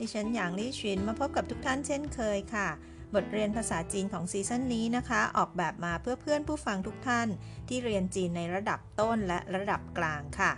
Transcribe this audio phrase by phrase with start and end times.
[0.04, 2.68] ิฉันหยางลี่ชินมาพบกับทุกท่านเช่นเคยค่ะ
[3.14, 7.28] บทเรียนภาษาจีนของซีซั่นนี้นะคะ ออกแบบมาเพื่อเพื่อนผู้ฟังทุกท่าน
[7.68, 10.52] ที่เรียนจีนในระดับต้นและระดับกลางค่ะ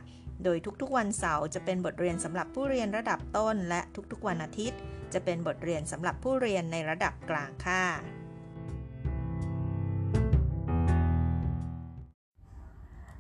[0.44, 3.80] โดยทุกๆวันเสาร์จะเป็นบทเรียนสำหรับผู้เรียนระดับต้น และ
[4.12, 4.78] ทุกๆวันอาทิตย์
[5.12, 7.84] จะเป็นบทเรียนสำหรับผู้เรียนในระดับกลางค่ะ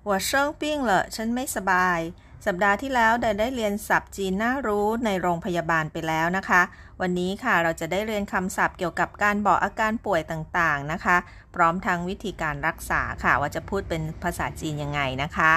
[0.08, 2.00] 我生病了ฉันไม่สบาย
[2.47, 6.61] สัปดาห์ที่แล้วได้ได้เรียนศัพท์จีนน่ารู้ในโรงพยาบาลไปแล้วนะคะ
[7.01, 11.17] วันนี้ค่ะเราจะได้เรียนคำศัพท์เกี่ยวกับการบอกอาการป่วยต่างๆนะคะ
[11.55, 15.53] พร้อมทั้งวิธีการรักษาค่ะ ว่าจะพูดเป็นภาษาจีนยังไงนะคะ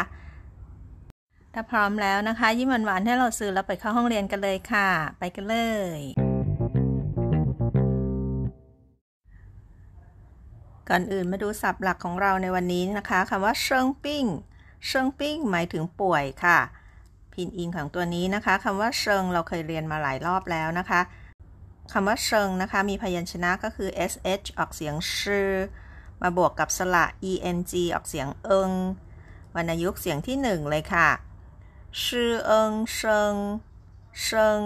[1.55, 5.57] ถ้าพร้อมแล้วนะคะ ยิ้มหวานๆให้เราซื้อแล้วไปเข้าห้องเรียนกันเลยค่ะ ไปกันเล
[5.99, 6.01] ย
[10.89, 14.25] ก่อนอื่นมาดูศัพท์หลักของเราในวันนี้นะคะคำว่าเชิงปิ้ง
[14.87, 16.59] เชิงปิ้งหมายถึงป่วยค่ะ
[17.33, 21.01] พินอิงของตัวนี้นะคะคำว่าเชิงเราเคยเรียนมาหลายรอบแล้วนะคะ
[21.93, 25.51] คำว่าเชิงนะคะ มีพยัญชนะก็คือ sh ออกเสียงชื่อ
[26.23, 27.61] มาบวกกับสระ eng
[27.95, 28.73] ออกเสียงเอิง
[29.55, 31.09] วรรณยุกต์เสียงที่หนึ่งเลยค่ะ
[32.05, 33.35] ชื่อเอิงเชิง
[34.23, 34.61] เชิง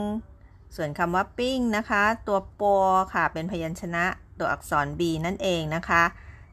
[0.76, 2.76] ส่วนคำว่าปิ้งนะคะ ตัวปอ
[3.14, 4.04] ค่ะ เป็นพยัญชนะ
[4.38, 6.02] ตัวอักษร b นั่นเองนะคะ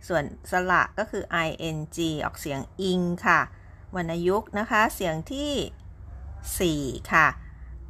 [0.07, 1.23] ส่วนสระก็คือ
[1.69, 1.79] ing
[2.25, 3.39] ออกเสียงอิงค่ะ
[3.95, 7.27] วรรณยุกต์นะคะ เสียงที่ 4 ค่ะ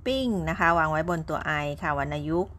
[0.06, 2.54] ปิ้งนะคะ วางไว้บนตัว i ค่ะวรรณยุกต์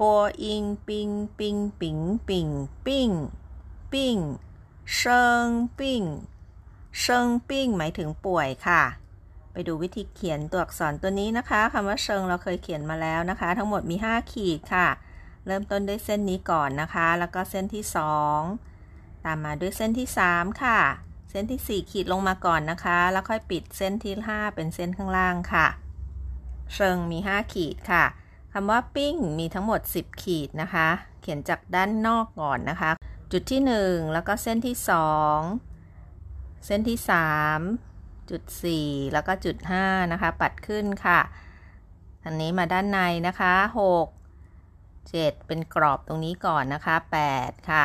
[0.00, 1.98] ปออิงปิงปิงปิง
[2.28, 2.48] ปิง
[2.86, 3.10] ปิ้ง
[3.92, 4.16] ปิ้ง
[4.94, 5.48] เชิง
[5.78, 6.02] ปิ้ง
[7.00, 8.82] เชิงปิ้งหมายถึงป่วยค่ะ
[9.52, 14.88] ไปดูวิธีเขียนตัวอักษรตัวนี้นะคะคำว่าเชิงเราเคยเขียนมาแล้วนะคะ ทั้งหมดมี 5 ขีดค่ะ
[15.46, 17.84] เริ่มต้นด้วยเส้นนี้ก่อนนะคะ แล้วก็เส้นที่
[18.54, 20.80] 2 ตามมาด้วยเส้นที่ 3 ค่ะ
[21.34, 25.66] เส้นที่ 4 ขีดลงมาก่อนนะคะ แล้วค่อยปิดเส้นที่ 5 เป็นเส้นข้างล่างค่ะ
[26.74, 28.04] เชิงมี 5 ขีดค่ะ
[28.52, 30.88] คำว่าปิ้งมีทั้งหมด 10 ขีดนะคะ
[31.20, 32.90] เขียนจากด้านนอกก่อนนะคะ
[33.32, 34.76] จุดที่ 1 แล้วก็เส้นที่
[35.70, 36.98] 2 เส้นที่
[37.64, 38.42] 3 จุด
[38.78, 41.20] 4 แล้วก็จุด 5 นะคะ ปัดขึ้นค่ะ
[42.24, 43.54] อันนี้มาด้านในนะคะ
[44.48, 46.94] 6 7 เป็นกรอบตรงนี้ก่อนนะคะ
[47.32, 47.84] 8 ค่ะ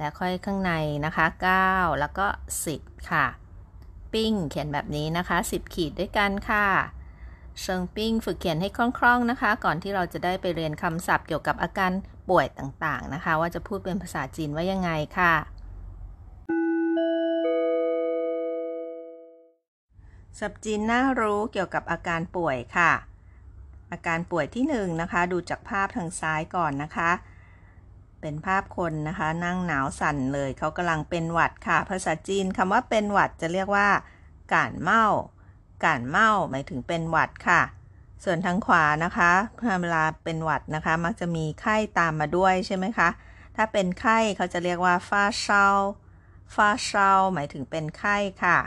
[0.00, 0.72] แล้วค่อยข้างใน
[1.06, 1.26] นะคะ
[1.62, 2.26] 9 แล้วก็
[2.68, 3.26] 10 ค่ะ
[4.12, 6.66] ปิ้งเขียนแบบนี้นะคะ 10 ขีดด้วยกันค่ะ
[7.60, 11.92] เชิงปิ้งฝึกเขียนให้คล่องๆนะคะ ก่อนที่เราจะได้ไปเรียนคำศัพท์เกี่ยวกับอาการ
[12.30, 15.34] ป่วยต่างๆนะคะ ว่าจะพูดเป็นภาษาจีนว่ายังไงค่ะ
[20.38, 22.92] ศัพท์จีนน่ารู้เกี่ยวกับอาการป่วยค่ะ
[23.92, 27.10] อาการป่วยที่1นนะคะ ดูจากภาพทางซ้ายก่อนนะคะ
[28.20, 33.88] เป็นภาพคนนะคะ นั่งหนาวสั่นเลยเขากำลังเป็นหวัดค่ะ ภาษาจีนคำว่าเป็นหวัดจะเรียกว่า
[34.52, 35.04] ก่านเมา
[35.84, 37.60] ก่านเมาหมายถึงเป็นหวัดค่ะ
[38.24, 39.32] ส่วนทางขวานะคะ
[39.82, 43.08] เวลาเป็นหวัดนะคะ มักจะมีไข้ตามมาด้วยใช่ไหมคะ
[43.56, 45.66] ถ้าเป็นไข้เขาจะเรียกว่าฟ้าเชา
[46.54, 48.58] ฟ้าเชาหมายถึงเป็นไข้ค่ะ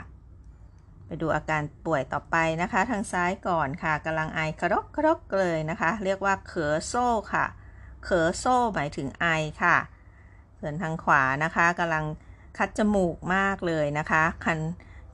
[1.06, 7.46] ไปดูอาการป่วยต่อไปนะคะ ทางซ้ายก่อนค่ะกำลังไอครกครกเลยนะคะ เรียกว่าเขอโซ่ค่ะ
[8.04, 9.26] เขอโซ่หมายถึงไอ
[9.62, 9.76] ค่ะ
[10.60, 12.04] ส่วนทางขวานะคะกำลัง
[12.58, 14.58] คัดจมูกมากเลยนะคะคัน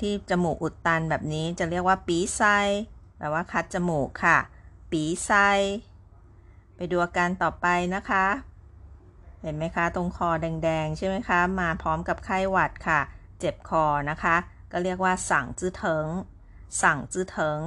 [0.00, 2.42] ที่จมูกอุดตันแบบนี้จะเรียกว่าปีไซ
[3.18, 4.38] แปลว่าคัดจมูกค่ะ
[4.90, 5.32] ปีไซ
[6.76, 8.26] ไปดูอาการต่อไปนะคะ
[9.42, 13.00] เห็นไหมคะ ตรงคอแดงๆ ใช่ไหมคะ มาพร้อมกับไข้หวัดค่ะ
[13.38, 14.36] เจ็บคอนะคะ
[14.72, 16.06] ก็เรียกว่าสั่งจื้อเถิง
[16.82, 17.60] สั่งจื้อเถิง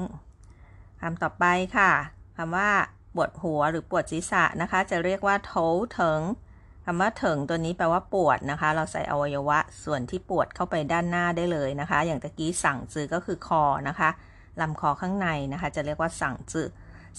[1.00, 1.46] คำต่อไป
[1.78, 1.92] ค่ะ
[2.38, 2.72] คำว่า
[3.15, 5.54] ปวดหัวหรือปวดศีรษะนะคะ จะเรียกว่าโถ
[5.94, 6.21] เถิง
[6.86, 14.10] คำว่าเถิงตัวนี้แปลว่าปวดนะคะ เราใส่อวัยวะส่วนที่ปวดเข้าไปด้านหน้าได้เลยนะคะ อย่างตะกี้สั่งจื้อก็คือคอนะคะ
[14.62, 16.68] ลำคอข้างในนะคะ จะเรียกว่าสั่งจื้อ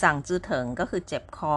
[0.03, 1.57] สั่งจือเถิงก็คือเจ็บคอ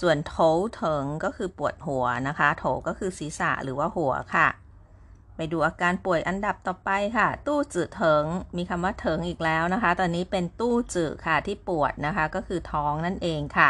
[0.00, 0.36] ส่วนโถ
[0.74, 4.48] เถิงก็คือปวดหัวนะคะ โถก็คือศีรษะหรือว่าหัวค่ะ
[5.36, 8.24] ไปดูอาการป่วยอันดับต่อไปค่ะ ตู้จืดเถิง
[8.56, 13.68] มีคำว่าเถิงอีกแล้วนะคะ ตอนนี้เป็นตู้จืดค่ะที่ปวดนะคะ ก็คือท้องนั่นเองค่ะ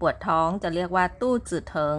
[0.00, 1.98] ปวดท้องจะเรียกว่าตู้จืดเถิง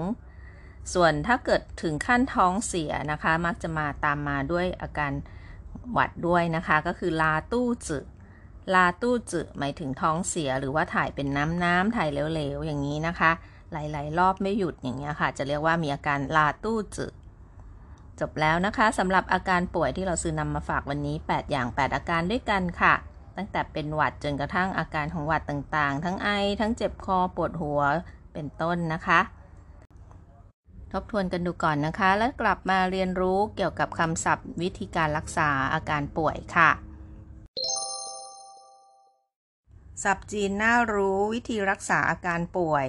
[0.94, 5.12] ส่วนถ้าเกิดถึงขั้นท้องเสียนะคะ มักจะมาตามมาด้วยอาการ
[5.92, 8.06] หวัดด้วยนะคะ ก็คือลาตู้จืด
[8.74, 13.32] ลาตู้จืดหมายถึงท้องเสียหรือว่าถ่ายเป็นน้ำน้ำถ่ายเหลวๆอย่างนี้นะคะ
[13.74, 17.14] หลายๆ รอบไม่หยุดอย่างเงี้ยค่ะ จะเรียกว่ามีอาการลาตู้จืด
[18.20, 22.94] จบแล้วนะคะสำหรับอาการป่วยที่เราซื้อนำมาฝากวันนี้ 8 อย่าง 8 อาการด้วยกันค่ะ
[23.38, 26.30] ตั้งแต่เป็นหวัดจนกระทั่งอาการของหวัดต่างๆ ทั้งไอ
[26.62, 27.82] ทั้งเจ็บคอปวดหัว
[28.34, 29.20] เป็นต้นนะคะ
[30.92, 36.70] ทบทวนกันดูก่อนนะคะ แล้วกลับมาเรียนรู้เกี่ยวกับคำศัพท์ วิธีการรักษาอาการป่วยค่ะ
[40.04, 42.88] ศัพท์จีนน่ารู้วิธีรักษาอาการป่วย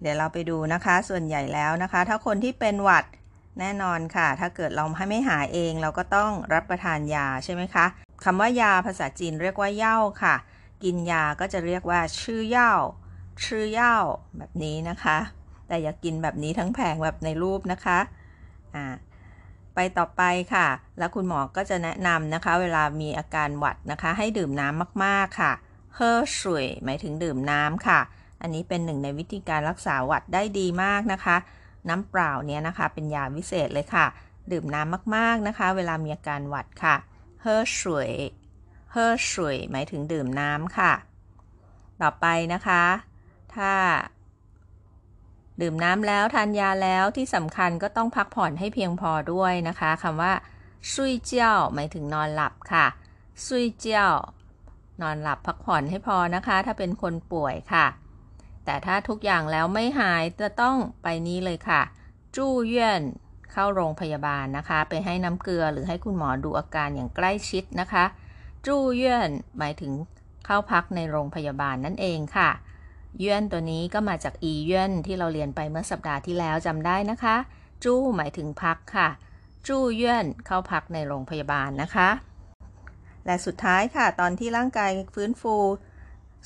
[0.00, 3.04] เดี๋ยวเราไปดูนะคะ ส่วนใหญ่แล้วนะคะ ถ้าคนที่เป็นหวัด
[3.60, 7.86] แน่นอนค่ะ ถ้าเกิดเราให้ไม่หายเองเราก็ต้องรับประทานยาใช่ไหมคะ
[8.24, 10.34] คำว่ายาภาษาจีนเรียกว่าเย่าค่ะ
[10.84, 12.72] กินยาก็จะเรียกว่าชื่อเย่า
[13.44, 13.96] ชื่อเย่า
[14.38, 15.18] แบบนี้นะคะ
[15.68, 17.98] แต่อย่ากกินแบบนี้ทั้งแผงแบบในรูปนะคะ
[18.74, 18.84] อ่า
[19.74, 20.22] ไปต่อไป
[20.54, 20.68] ค่ะ
[20.98, 25.52] แล้วคุณหมอก็จะแนะนำนะคะ เวลามีอาการหวัดนะคะ ให้ดื่มน้ำมากๆค่ะ
[25.94, 28.00] เฮอสวยหมายถึงดื่มน้ำค่ะ
[28.42, 31.36] อันนี้เป็นหนึ่งในวิธีการรักษาหวัดได้ดีมากนะคะ
[31.88, 34.06] น้ำเปล่าเนี่ยนะคะ เป็นยาวิเศษเลยค่ะ
[34.52, 36.96] ดื่มน้ำมากๆนะคะ เวลามีอาการหวัดค่ะ
[37.42, 38.12] เฮอสวย
[38.92, 40.92] เฮอสวยหมายถึงดื่มน้ำค่ะ
[42.00, 42.82] ต่อไปนะคะ
[43.54, 43.72] ถ้า
[45.60, 50.32] ดื่มน้ำแล้วทานยาแล้วที่สำคัญก็ต้องพักผ่อนให้เพียงพอด้วยนะคะคำว่า
[50.92, 52.86] ซุยเจ้าหมายถึงนอนหลับค่ะ
[53.46, 54.08] ซุยเจ้า
[55.02, 57.86] นอนหลับพักผ่อนให้พอนะคะ ถ้าเป็นคนป่วยค่ะ
[58.68, 61.82] แต่ถ้าทุกอย่างแล้วไม่หายจะต้องไปนี้เลยค่ะ
[62.36, 63.02] จู้เย่น
[63.52, 68.04] เข้าโรงพยาบาลนะคะ ไปให้น้ำเกลือหรือให้คุณหมอดูอาการอย่างใกล้ชิดนะคะ
[68.66, 69.92] จู้เย่นหมายถึง
[70.46, 72.50] เข้าพักในโรงพยาบาลนั่นเองค่ะ
[73.18, 77.36] เยื่นตัวนี้ก็มาจากอีเยื่นที่เราเรียนไปเมื่อสัปดาห์ที่แล้วจำได้นะคะ
[77.84, 79.08] จู้หมายถึงพักค่ะ
[79.66, 82.08] จู้เยื่นเข้าพักในโรงพยาบาลนะคะ
[83.26, 85.54] และสุดท้ายค่ะ ตอนที่ร่างกายฟื้นฟู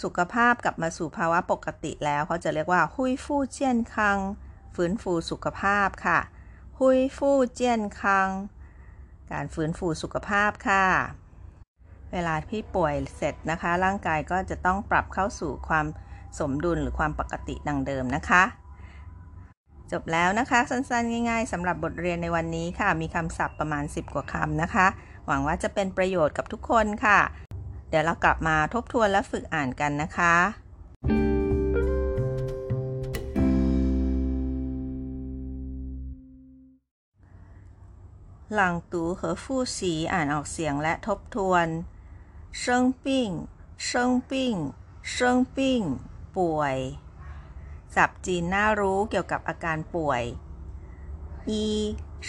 [0.02, 4.18] สุขภาพกลับมาสู่ภาวะปกติแล้วเขาจะเรียกว่าหุยฟู่เจียนคัง
[4.74, 6.18] ฟื้นฟูสุขภาพค่ะ
[6.78, 8.28] หุยฟู่เจียนคัง
[9.32, 10.84] การฟื้นฟูสุขภาพค่ะ
[12.12, 15.86] เวลาที่ป่วยเสร็จนะคะ ร่างกายก็จะต้องปรับเข้าสู่ความ
[16.38, 18.42] สมดุลหรือความปกติดังเดิมนะคะ
[19.92, 24.86] จบแล้วนะคะ สั้นๆ ง่ายๆสำหรับบทเรียนในวันนี้ค่ะ มีคำศัพท์ประมาณ 10 กว่าคำนะคะ
[25.26, 27.18] หวังว่าจะเป็นประโยชน์กับทุกคนค่ะ
[27.91, 30.35] เดี๋ยวเรากลับมาทบทวนและฝึกอ่านกันนะคะ
[38.53, 39.45] หลังตู和复
[39.75, 39.77] 习
[40.13, 41.67] อ่านออกเสียงและทบทวน
[42.63, 42.63] 生
[43.03, 43.05] 病
[43.87, 43.89] 生
[44.29, 44.31] 病
[45.15, 45.17] 生
[45.55, 45.57] 病
[46.37, 46.77] ป่วย
[47.95, 50.23] ศัพท์จีนน่ารู้เกี่ยวกับอาการป่วย
[51.49, 51.53] 一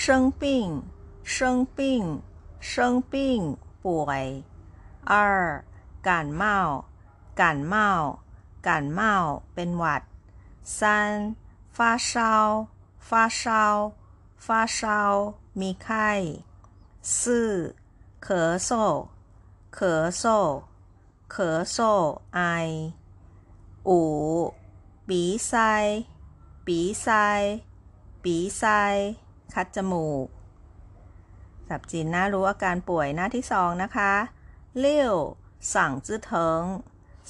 [0.02, 0.04] 生
[0.40, 0.42] 病
[1.34, 1.34] 生
[1.76, 1.78] 病
[2.70, 2.70] 生
[3.12, 3.14] 病
[3.84, 4.24] ป่วย
[5.04, 5.64] 二
[6.02, 6.84] 感冒
[7.34, 7.74] 感冒
[8.66, 8.68] 感
[8.98, 9.00] 冒
[9.54, 10.02] เป็นหวัด
[10.62, 11.34] 三
[11.76, 12.68] 发烧
[13.08, 13.92] 发烧
[14.36, 16.10] 发烧มีไข้
[17.02, 17.74] 四
[18.20, 18.70] 咳嗽
[19.76, 20.62] 咳嗽
[21.28, 22.40] 咳嗽ไอ
[23.88, 24.54] 五
[25.06, 26.04] 鼻塞
[26.66, 27.60] 鼻塞
[28.22, 28.62] 鼻塞
[29.52, 30.26] คัดจมูก
[31.68, 34.12] สับจีนน่ารู้อาการป่วยหน้าที่สองนะคะ
[34.79, 35.15] เลี้ยว
[35.73, 36.63] สั่งจื้อเถิง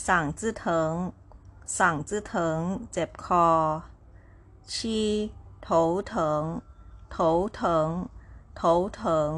[0.08, 0.94] สั่งจื้อเถิง
[1.78, 2.60] สั่งจื้อเถิง
[2.92, 3.48] เจ็บคอ
[4.74, 5.02] ชี
[5.64, 5.70] โถ
[6.08, 6.44] เถิง
[7.12, 7.18] โถ
[7.56, 7.90] เถิง
[8.56, 8.62] โถ
[8.96, 9.32] เถิง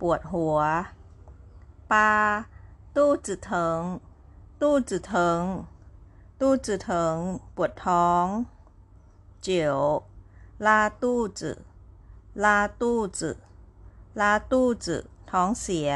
[0.00, 0.58] ปวดหัว
[1.90, 2.12] ปา
[2.96, 3.80] ตู้จื้อเถิง
[4.60, 5.40] ตู้จื้อเถิง
[6.40, 7.16] ตู้จื้อเถิง
[7.56, 8.26] ปวดท้อง
[9.42, 9.78] เจียว
[10.66, 11.56] ลาตู้จื้อ
[12.44, 13.36] ลาตู้จื้อ
[14.20, 15.92] ลาตู้จื้อท้องเสีย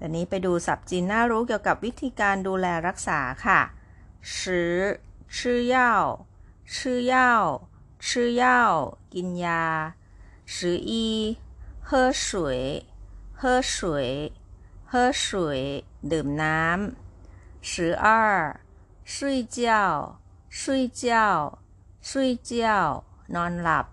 [0.00, 3.60] ต่นี้ไปดูศัพท์จีนน่ารู้เกี่ยวกับวิธีการดูแลรักษาค่ะ
[4.34, 4.78] ชือ
[5.36, 5.90] ชื่อยา
[6.74, 7.30] ชื่อยา
[8.08, 8.58] ชื่อยา
[9.14, 9.62] กินยา
[10.54, 10.56] 十
[10.90, 10.92] 一
[11.88, 12.86] 喝水
[13.40, 14.32] 喝水
[14.90, 17.72] 喝水ดื่มน้ำ十
[18.04, 18.06] 二
[19.04, 21.60] 睡觉睡觉
[22.00, 23.86] 睡觉นอนหลับ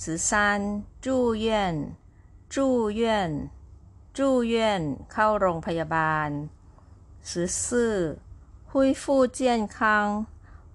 [0.00, 1.96] 十三住院
[2.48, 3.50] 住院
[4.16, 4.18] 住
[4.52, 4.54] 院
[5.12, 6.28] เข้าโรงพยาบาล
[7.28, 8.18] 十四
[8.70, 9.40] 恢复健
[9.76, 9.76] 康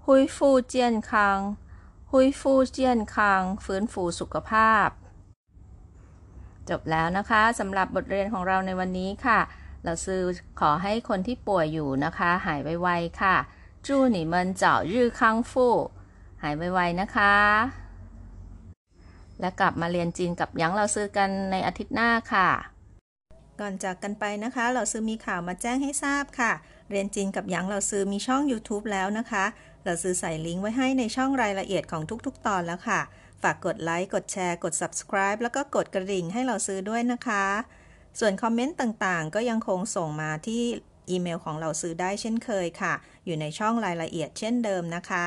[0.03, 1.57] 恢复健康
[2.09, 2.41] 恢复
[2.77, 4.87] 健康ฟื้นฟูสุขภาพ
[6.69, 9.39] จบแล้วนะคะสำหรับบทเรียนของเราในวันนี้ค่ะ
[9.83, 10.21] เราซื้อ
[10.59, 13.35] ขอให้คนที่ป่วยอยู่นะคะ หายไวๆค่ะ
[13.85, 15.19] 祝你们早日康
[15.51, 15.51] 复
[16.43, 17.35] หายไวๆนะคะ
[19.39, 22.49] และกลับมาเรียนจีนกับยังเราซื้อกันในอาทิตย์หน้าค่ะ
[23.60, 26.52] ก่อนจากกันไปนะคะ เราซื้อมีข่าวมาแจ้งให้ทราบค่ะ
[26.90, 29.44] เรียนจีนกับหยางเราซื้อมีช่อง YouTube แล้วนะคะ
[29.84, 33.00] เราซื้อใส่ลิงก์ไว้ให้ในช่องรายละเอียดของทุกๆ ตอนแล้วค่ะ
[33.42, 37.44] ฝากกดไลค์ กดแชร์ กด subscribe แล้วก็กดกระดิ่งให้เราซื้อด้วยนะคะ
[38.20, 40.62] ส่วนคอมเมนต์ต่างๆ ก็ยังคงส่งมาที่
[41.10, 45.26] อีเมลของเราซื้อได้เช่นเคยค่ะ อยู่ในช่องรายละเอียดเช่นเดิมนะคะ